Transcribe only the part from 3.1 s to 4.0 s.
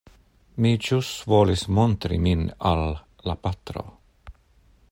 la patro.